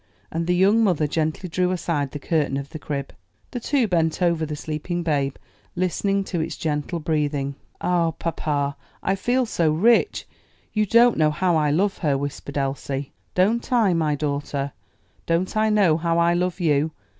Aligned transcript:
And 0.31 0.47
the 0.47 0.55
young 0.55 0.83
mother 0.83 1.05
gently 1.05 1.47
drew 1.47 1.69
aside 1.69 2.09
the 2.09 2.17
curtain 2.17 2.57
of 2.57 2.71
the 2.71 2.79
crib. 2.79 3.13
The 3.51 3.59
two 3.59 3.87
bent 3.87 4.19
over 4.19 4.47
the 4.47 4.55
sleeping 4.55 5.03
babe, 5.03 5.35
listening 5.75 6.23
to 6.23 6.41
its 6.41 6.57
gentle 6.57 6.99
breathing. 6.99 7.53
"Ah, 7.81 8.09
papa, 8.09 8.75
I 9.03 9.13
feel 9.13 9.45
so 9.45 9.71
rich! 9.71 10.27
you 10.73 10.87
don't 10.87 11.17
know 11.19 11.29
how 11.29 11.55
I 11.55 11.69
love 11.69 11.99
her!" 11.99 12.17
whispered 12.17 12.57
Elsie. 12.57 13.11
"Don't 13.35 13.71
I, 13.71 13.93
my 13.93 14.15
daughter? 14.15 14.71
don't 15.27 15.55
I 15.55 15.69
know 15.69 15.97
how 15.97 16.17
I 16.17 16.33
love 16.33 16.59
you?" 16.59 16.93